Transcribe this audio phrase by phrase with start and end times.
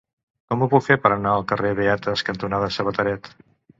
[0.53, 3.31] Com ho puc fer per anar al carrer Beates cantonada Sabateret?